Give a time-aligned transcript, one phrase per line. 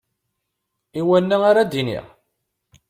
[0.99, 2.05] I wana ara d-iniɣ?